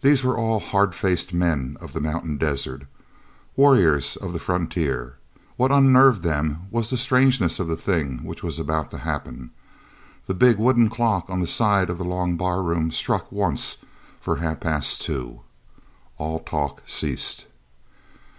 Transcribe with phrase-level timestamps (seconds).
[0.00, 2.86] These were all hard faced men of the mountain desert,
[3.54, 5.16] warriors of the frontier.
[5.58, 9.50] What unnerved them was the strangeness of the thing which was about to happen.
[10.24, 13.76] The big wooden clock on the side of the long barroom struck once
[14.22, 15.42] for half past two.
[16.16, 17.44] All talk ceased.